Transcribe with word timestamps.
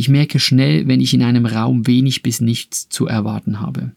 Ich 0.00 0.08
merke 0.08 0.40
schnell, 0.40 0.88
wenn 0.88 1.02
ich 1.02 1.12
in 1.12 1.22
einem 1.22 1.44
Raum 1.44 1.86
wenig 1.86 2.22
bis 2.22 2.40
nichts 2.40 2.88
zu 2.88 3.06
erwarten 3.06 3.60
habe. 3.60 3.92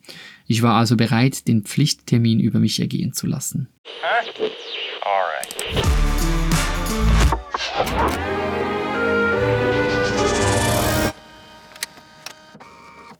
Ich 0.47 0.61
war 0.61 0.75
also 0.75 0.97
bereit, 0.97 1.47
den 1.47 1.63
Pflichttermin 1.63 2.41
über 2.41 2.59
mich 2.59 2.81
ergehen 2.81 3.13
zu 3.13 3.25
lassen. 3.25 3.69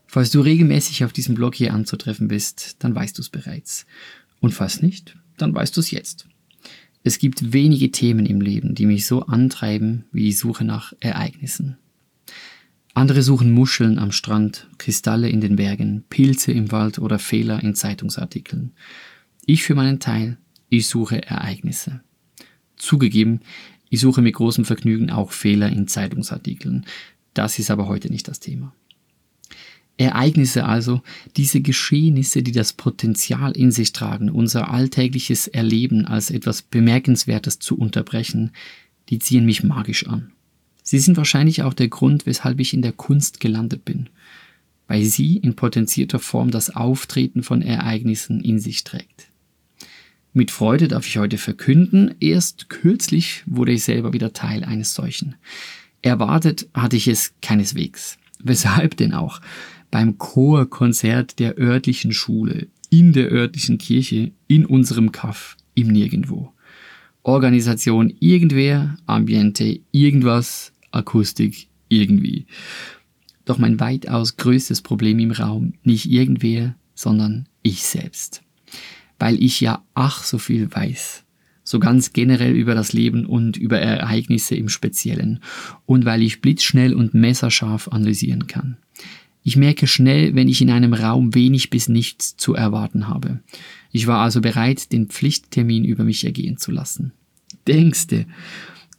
Falls 0.05 0.31
du 0.31 0.41
regelmäßig 0.41 1.05
auf 1.05 1.13
diesem 1.13 1.35
Blog 1.35 1.55
hier 1.55 1.73
anzutreffen 1.73 2.27
bist, 2.27 2.83
dann 2.83 2.93
weißt 2.93 3.17
du 3.17 3.21
es 3.21 3.29
bereits. 3.29 3.85
Und 4.41 4.53
falls 4.53 4.81
nicht, 4.81 5.15
dann 5.37 5.55
weißt 5.55 5.77
du 5.77 5.79
es 5.79 5.91
jetzt. 5.91 6.27
Es 7.05 7.17
gibt 7.17 7.53
wenige 7.53 7.91
Themen 7.91 8.25
im 8.25 8.41
Leben, 8.41 8.75
die 8.75 8.85
mich 8.85 9.05
so 9.05 9.25
antreiben 9.25 10.03
wie 10.11 10.25
die 10.25 10.33
Suche 10.33 10.65
nach 10.65 10.91
Ereignissen. 10.99 11.77
Andere 12.95 13.23
suchen 13.23 13.51
Muscheln 13.51 13.97
am 13.97 14.11
Strand, 14.11 14.67
Kristalle 14.77 15.27
in 15.27 15.41
den 15.41 15.55
Bergen, 15.55 16.03
Pilze 16.09 16.51
im 16.51 16.71
Wald 16.71 16.99
oder 16.99 17.17
Fehler 17.17 17.63
in 17.63 17.73
Zeitungsartikeln. 17.73 18.73
Ich 19.45 19.63
für 19.63 19.73
meinen 19.73 19.99
Teil, 19.99 20.37
ich 20.69 20.87
suche 20.87 21.25
Ereignisse. 21.25 22.01
Zugegeben, 22.75 23.39
ich 23.89 23.99
suche 23.99 24.21
mit 24.21 24.35
großem 24.35 24.63
Vergnügen 24.63 25.09
auch 25.09 25.31
Fehler 25.31 25.69
in 25.69 25.87
Zeitungsartikeln. 25.87 26.85
Das 27.33 27.57
ist 27.57 27.71
aber 27.71 27.87
heute 27.87 28.11
nicht 28.11 28.27
das 28.27 28.39
Thema. 28.39 28.73
Ereignisse 29.97 30.65
also, 30.65 31.01
diese 31.35 31.61
Geschehnisse, 31.61 32.43
die 32.43 32.51
das 32.51 32.73
Potenzial 32.73 33.51
in 33.53 33.71
sich 33.71 33.93
tragen, 33.93 34.29
unser 34.29 34.71
alltägliches 34.71 35.47
Erleben 35.47 36.05
als 36.05 36.31
etwas 36.31 36.61
Bemerkenswertes 36.61 37.59
zu 37.59 37.77
unterbrechen, 37.77 38.51
die 39.09 39.19
ziehen 39.19 39.45
mich 39.45 39.63
magisch 39.63 40.07
an. 40.07 40.31
Sie 40.83 40.99
sind 40.99 41.17
wahrscheinlich 41.17 41.63
auch 41.63 41.73
der 41.73 41.87
Grund, 41.87 42.25
weshalb 42.25 42.59
ich 42.59 42.73
in 42.73 42.81
der 42.81 42.91
Kunst 42.91 43.39
gelandet 43.39 43.85
bin, 43.85 44.09
weil 44.87 45.03
sie 45.03 45.37
in 45.37 45.55
potenzierter 45.55 46.19
Form 46.19 46.51
das 46.51 46.75
Auftreten 46.75 47.41
von 47.41 47.61
Ereignissen 47.61 48.41
in 48.41 48.59
sich 48.59 48.83
trägt. 48.83 49.29
Mit 50.33 50.51
Freude 50.51 50.87
darf 50.87 51.07
ich 51.07 51.17
heute 51.17 51.37
verkünden, 51.37 52.15
erst 52.19 52.69
kürzlich 52.69 53.43
wurde 53.45 53.71
ich 53.71 53.83
selber 53.83 54.13
wieder 54.13 54.33
Teil 54.33 54.63
eines 54.63 54.93
solchen. 54.93 55.35
Erwartet 56.01 56.67
hatte 56.73 56.97
ich 56.97 57.07
es 57.07 57.33
keineswegs. 57.41 58.17
Weshalb 58.39 58.97
denn 58.97 59.13
auch? 59.13 59.39
beim 59.93 60.17
Chorkonzert 60.17 61.37
der 61.37 61.55
örtlichen 61.59 62.13
Schule, 62.13 62.67
in 62.89 63.13
der 63.13 63.31
örtlichen 63.31 63.77
Kirche, 63.77 64.31
in 64.47 64.65
unserem 64.65 65.11
Kaff, 65.11 65.55
im 65.75 65.89
Nirgendwo. 65.89 66.51
Organisation 67.21 68.11
irgendwer, 68.19 68.97
Ambiente 69.05 69.81
irgendwas, 69.91 70.72
Akustik 70.93 71.67
irgendwie. 71.89 72.45
Doch 73.45 73.57
mein 73.57 73.79
weitaus 73.79 74.37
größtes 74.37 74.81
Problem 74.81 75.19
im 75.19 75.31
Raum, 75.31 75.73
nicht 75.83 76.09
irgendwer, 76.09 76.75
sondern 76.95 77.47
ich 77.61 77.83
selbst. 77.83 78.41
Weil 79.19 79.41
ich 79.41 79.59
ja 79.61 79.83
ach 79.93 80.23
so 80.23 80.37
viel 80.37 80.73
weiß. 80.73 81.23
So 81.65 81.79
ganz 81.79 82.11
generell 82.13 82.53
über 82.53 82.75
das 82.75 82.93
Leben 82.93 83.25
und 83.25 83.57
über 83.57 83.79
Ereignisse 83.79 84.55
im 84.55 84.69
Speziellen. 84.69 85.39
Und 85.85 86.05
weil 86.05 86.21
ich 86.21 86.41
blitzschnell 86.41 86.93
und 86.93 87.13
messerscharf 87.13 87.87
analysieren 87.87 88.47
kann. 88.47 88.77
Ich 89.43 89.57
merke 89.57 89.87
schnell, 89.87 90.35
wenn 90.35 90.47
ich 90.47 90.61
in 90.61 90.69
einem 90.69 90.93
Raum 90.93 91.35
wenig 91.35 91.69
bis 91.69 91.89
nichts 91.89 92.37
zu 92.37 92.53
erwarten 92.53 93.07
habe. 93.09 93.39
Ich 93.91 94.07
war 94.07 94.19
also 94.21 94.41
bereit, 94.41 94.91
den 94.91 95.07
Pflichttermin 95.07 95.83
über 95.83 96.05
mich 96.05 96.23
ergehen 96.23 96.57
zu 96.57 96.71
lassen. 96.71 97.11
Denkste, 97.67 98.25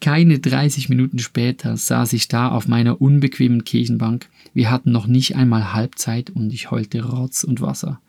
keine 0.05 0.39
30 0.39 0.91
Minuten 0.91 1.19
später 1.19 1.79
saß 1.79 2.13
ich 2.13 2.29
da 2.29 2.51
auf 2.51 2.69
meiner 2.69 3.01
unbequemen 3.01 3.65
Kirchenbank. 3.65 4.29
Wir 4.53 4.71
hatten 4.71 4.93
noch 4.93 5.07
nicht 5.07 5.35
einmal 5.35 5.73
Halbzeit 5.73 6.29
und 6.29 6.53
ich 6.53 6.71
heulte 6.71 7.03
Rotz 7.07 7.43
und 7.43 7.63
Wasser. 7.63 8.03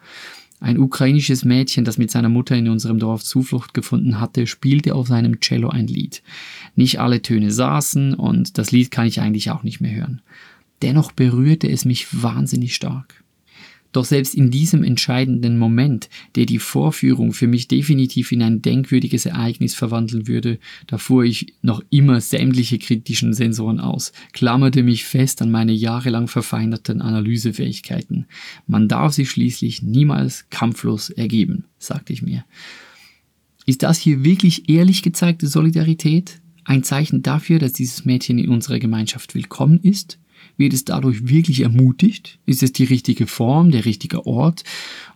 Ein 0.60 0.78
ukrainisches 0.78 1.46
Mädchen, 1.46 1.86
das 1.86 1.98
mit 1.98 2.12
seiner 2.12 2.28
Mutter 2.28 2.54
in 2.54 2.68
unserem 2.68 3.00
Dorf 3.00 3.24
Zuflucht 3.24 3.74
gefunden 3.74 4.20
hatte, 4.20 4.46
spielte 4.46 4.94
auf 4.94 5.08
seinem 5.08 5.40
Cello 5.40 5.70
ein 5.70 5.88
Lied. 5.88 6.22
Nicht 6.76 7.00
alle 7.00 7.22
Töne 7.22 7.50
saßen 7.50 8.14
und 8.14 8.58
das 8.58 8.74
Lied 8.74 8.92
kann 8.92 9.08
ich 9.08 9.22
eigentlich 9.22 9.50
auch 9.52 9.64
nicht 9.64 9.80
mehr 9.80 9.96
hören. 9.96 10.22
Dennoch 10.82 11.14
berührte 11.14 11.70
es 11.70 11.86
mich 11.86 12.22
wahnsinnig 12.22 12.76
stark. 12.76 13.24
Doch 13.96 14.04
selbst 14.04 14.36
in 14.36 14.52
diesem 14.52 14.84
entscheidenden 14.84 15.58
Moment, 15.58 16.10
der 16.36 16.46
die 16.46 16.60
Vorführung 16.60 17.32
für 17.32 17.48
mich 17.48 17.70
definitiv 17.70 18.34
in 18.34 18.42
ein 18.42 18.62
denkwürdiges 18.62 19.26
Ereignis 19.26 19.74
verwandeln 19.74 20.28
würde, 20.28 20.60
da 20.88 20.98
fuhr 20.98 21.24
ich 21.24 21.54
noch 21.62 21.82
immer 21.92 22.20
sämtliche 22.20 22.78
kritischen 22.78 23.34
Sensoren 23.34 23.80
aus, 23.80 24.12
klammerte 24.34 24.84
mich 24.84 25.06
fest 25.06 25.42
an 25.42 25.50
meine 25.50 25.72
jahrelang 25.72 26.28
verfeinerten 26.28 27.02
Analysefähigkeiten. 27.02 28.26
Man 28.68 28.90
darf 28.90 29.14
sich 29.14 29.30
schließlich 29.30 29.82
niemals 29.82 30.50
kampflos 30.50 31.10
ergeben, 31.10 31.64
sagte 31.78 32.12
ich 32.12 32.22
mir. 32.22 32.44
Ist 33.66 33.82
das 33.84 33.98
hier 33.98 34.26
wirklich 34.26 34.68
ehrlich 34.68 35.04
gezeigte 35.04 35.48
Solidarität? 35.48 36.42
Ein 36.66 36.84
Zeichen 36.84 37.24
dafür, 37.24 37.60
dass 37.60 37.72
dieses 37.72 38.04
Mädchen 38.04 38.40
in 38.40 38.50
unserer 38.50 38.80
Gemeinschaft 38.80 39.36
willkommen 39.36 39.80
ist? 39.80 40.20
Wird 40.58 40.74
es 40.74 40.86
dadurch 40.86 41.28
wirklich 41.28 41.62
ermutigt? 41.62 42.40
Ist 42.46 42.64
es 42.64 42.72
die 42.72 42.86
richtige 42.86 43.28
Form, 43.28 43.72
der 43.72 43.86
richtige 43.86 44.26
Ort? 44.26 44.64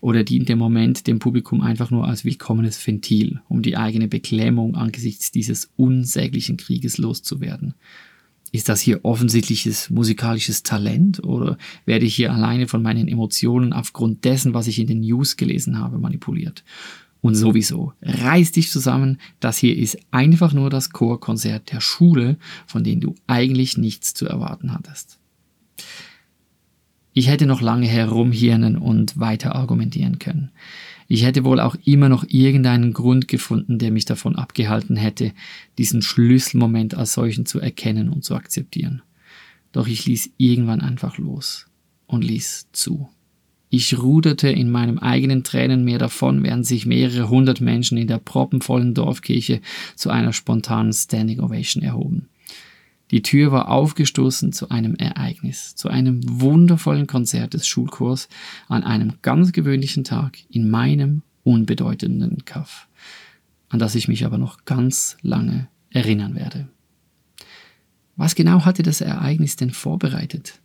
Oder 0.02 0.24
dient 0.24 0.50
der 0.50 0.58
Moment 0.58 1.08
dem 1.08 1.20
Publikum 1.20 1.62
einfach 1.62 1.92
nur 1.92 2.08
als 2.08 2.26
willkommenes 2.26 2.86
Ventil, 2.86 3.42
um 3.48 3.62
die 3.62 3.78
eigene 3.78 4.08
Beklemmung 4.08 4.76
angesichts 4.76 5.32
dieses 5.32 5.72
unsäglichen 5.78 6.58
Krieges 6.58 6.98
loszuwerden? 6.98 7.74
Ist 8.52 8.68
das 8.68 8.82
hier 8.82 9.06
offensichtliches 9.06 9.90
musikalisches 9.90 10.64
Talent 10.64 11.24
oder 11.24 11.58
werde 11.86 12.06
ich 12.06 12.16
hier 12.16 12.34
alleine 12.34 12.68
von 12.68 12.82
meinen 12.82 13.08
Emotionen 13.08 13.74
aufgrund 13.74 14.26
dessen, 14.26 14.54
was 14.54 14.68
ich 14.68 14.80
in 14.80 14.88
den 14.88 15.02
News 15.02 15.38
gelesen 15.38 15.78
habe, 15.78 16.00
manipuliert? 16.00 16.64
Und 17.22 17.36
sowieso, 17.36 17.94
reiß 18.02 18.54
dich 18.54 18.72
zusammen, 18.72 19.20
das 19.40 19.58
hier 19.58 19.76
ist 19.76 19.98
einfach 20.10 20.54
nur 20.54 20.70
das 20.70 20.92
Chorkonzert 20.92 21.72
der 21.72 21.82
Schule, 21.82 22.38
von 22.66 22.84
dem 22.84 23.02
du 23.02 23.16
eigentlich 23.28 23.78
nichts 23.78 24.14
zu 24.14 24.26
erwarten 24.26 24.74
hattest. 24.74 25.19
Ich 27.14 27.28
hätte 27.28 27.46
noch 27.46 27.62
lange 27.62 27.88
herumhirnen 27.88 28.78
und 28.78 29.20
weiter 29.20 29.56
argumentieren 29.56 30.20
können. 30.20 30.52
Ich 31.08 31.26
hätte 31.26 31.44
wohl 31.44 31.60
auch 31.60 31.76
immer 31.86 32.08
noch 32.08 32.24
irgendeinen 32.28 32.94
Grund 32.94 33.28
gefunden, 33.28 33.80
der 33.80 33.92
mich 33.92 34.06
davon 34.06 34.36
abgehalten 34.36 34.96
hätte, 34.96 35.34
diesen 35.78 36.04
Schlüsselmoment 36.04 36.94
als 36.94 37.14
solchen 37.14 37.48
zu 37.48 37.60
erkennen 37.60 38.10
und 38.10 38.24
zu 38.24 38.36
akzeptieren. 38.36 39.02
Doch 39.72 39.88
ich 39.88 40.06
ließ 40.06 40.32
irgendwann 40.38 40.82
einfach 40.82 41.18
los 41.18 41.66
und 42.06 42.24
ließ 42.24 42.68
zu. 42.74 43.10
Ich 43.72 44.00
ruderte 44.00 44.50
in 44.50 44.72
meinem 44.72 44.98
eigenen 44.98 45.44
Tränenmeer 45.44 46.00
davon, 46.00 46.44
während 46.44 46.66
sich 46.66 46.86
mehrere 46.86 47.30
hundert 47.30 47.62
Menschen 47.62 47.98
in 47.98 48.08
der 48.08 48.18
proppenvollen 48.18 48.94
Dorfkirche 48.94 49.62
zu 49.96 50.10
einer 50.10 50.34
spontanen 50.34 50.94
Standing 50.94 51.40
Ovation 51.40 51.84
erhoben. 51.84 52.30
Die 53.12 53.24
Tür 53.24 53.52
war 53.52 53.70
aufgestoßen 53.70 54.54
zu 54.54 54.70
einem 54.70 54.96
Ereignis, 54.96 55.76
zu 55.76 55.90
einem 55.90 56.22
wundervollen 56.24 57.08
Konzert 57.08 57.54
des 57.54 57.68
Schulchors 57.68 58.30
an 58.68 58.84
einem 58.84 59.14
ganz 59.22 59.52
gewöhnlichen 59.52 60.04
Tag 60.04 60.38
in 60.50 60.70
meinem 60.70 61.24
unbedeutenden 61.44 62.46
Kaff, 62.46 62.88
an 63.70 63.80
das 63.80 63.96
ich 63.96 64.08
mich 64.08 64.26
aber 64.26 64.38
noch 64.38 64.66
ganz 64.66 65.18
lange 65.22 65.68
erinnern 65.90 66.36
werde. 66.36 66.68
Was 68.16 68.36
genau 68.36 68.66
hatte 68.66 68.84
das 68.84 69.02
Ereignis 69.02 69.56
denn 69.56 69.72
vorbereitet? 69.72 70.60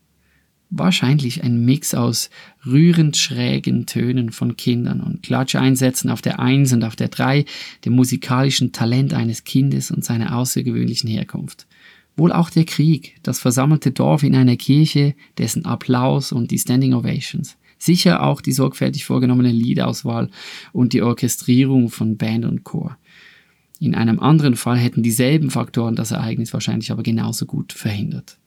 Wahrscheinlich 0.71 1.44
ein 1.44 1.65
Mix 1.65 1.94
aus 1.94 2.31
rührend 2.66 3.16
schrägen 3.16 3.87
Tönen 3.87 4.32
von 4.32 4.56
Kindern 4.56 5.00
und 5.00 5.22
Klatscheinsätzen 5.22 6.11
auf 6.11 6.21
der 6.21 6.41
Eins 6.41 6.72
und 6.72 6.82
auf 6.82 6.97
der 6.97 7.09
Drei, 7.09 7.44
dem 7.84 7.94
musikalischen 7.94 8.72
Talent 8.72 9.15
eines 9.15 9.44
Kindes 9.44 9.91
und 9.93 10.05
seiner 10.05 10.37
außergewöhnlichen 10.37 11.09
Herkunft. 11.09 11.66
Wohl 12.16 12.32
auch 12.32 12.50
der 12.50 12.64
Krieg, 12.64 13.16
das 13.22 13.41
versammelte 13.41 13.91
Dorf 13.91 14.22
in 14.22 14.36
einer 14.36 14.56
Kirche, 14.56 15.14
dessen 15.38 15.64
Applaus 15.64 16.32
und 16.32 16.50
die 16.50 16.58
Standing 16.58 16.94
Ovations. 16.94 17.56
Sicher 17.78 18.22
auch 18.22 18.40
die 18.40 18.52
sorgfältig 18.52 19.05
vorgenommene 19.05 19.50
Liedauswahl 19.50 20.31
und 20.72 20.93
die 20.93 21.02
Orchestrierung 21.02 21.90
von 21.90 22.16
Band 22.16 22.44
und 22.44 22.64
Chor. 22.64 22.96
In 23.81 23.94
einem 23.94 24.20
anderen 24.20 24.56
Fall 24.56 24.78
hätten 24.78 25.02
dieselben 25.02 25.50
Faktoren 25.50 25.96
das 25.96 26.12
Ereignis 26.12 26.52
wahrscheinlich 26.52 26.93
aber 26.93 27.02
genauso 27.02 27.46
gut 27.46 27.72
verhindert. 27.72 28.38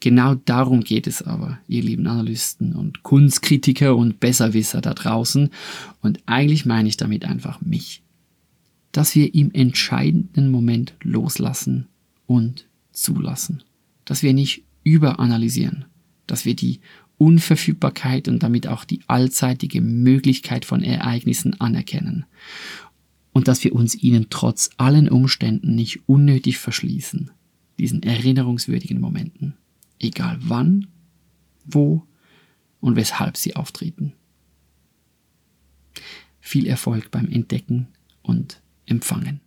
Genau 0.00 0.36
darum 0.36 0.84
geht 0.84 1.08
es 1.08 1.22
aber, 1.22 1.58
ihr 1.66 1.82
lieben 1.82 2.06
Analysten 2.06 2.74
und 2.76 3.02
Kunstkritiker 3.02 3.96
und 3.96 4.20
Besserwisser 4.20 4.80
da 4.80 4.94
draußen. 4.94 5.50
Und 6.00 6.20
eigentlich 6.26 6.64
meine 6.64 6.88
ich 6.88 6.96
damit 6.96 7.24
einfach 7.24 7.60
mich. 7.60 8.02
Dass 8.92 9.16
wir 9.16 9.34
im 9.34 9.52
entscheidenden 9.52 10.50
Moment 10.50 10.94
loslassen 11.02 11.88
und 12.26 12.67
zulassen. 12.98 13.62
Dass 14.04 14.22
wir 14.22 14.32
nicht 14.32 14.64
überanalysieren, 14.84 15.84
dass 16.26 16.44
wir 16.44 16.54
die 16.54 16.80
Unverfügbarkeit 17.18 18.28
und 18.28 18.42
damit 18.42 18.66
auch 18.66 18.84
die 18.84 19.00
allzeitige 19.06 19.80
Möglichkeit 19.80 20.64
von 20.64 20.82
Ereignissen 20.82 21.60
anerkennen 21.60 22.26
und 23.32 23.48
dass 23.48 23.62
wir 23.64 23.74
uns 23.74 23.94
ihnen 23.94 24.26
trotz 24.30 24.70
allen 24.76 25.08
Umständen 25.08 25.74
nicht 25.74 26.08
unnötig 26.08 26.58
verschließen, 26.58 27.30
diesen 27.78 28.02
erinnerungswürdigen 28.02 29.00
Momenten. 29.00 29.54
egal 30.00 30.38
wann, 30.40 30.86
wo 31.64 32.04
und 32.80 32.96
weshalb 32.96 33.36
sie 33.36 33.56
auftreten. 33.56 34.12
Viel 36.40 36.66
Erfolg 36.66 37.10
beim 37.10 37.28
Entdecken 37.28 37.88
und 38.22 38.62
Empfangen. 38.86 39.40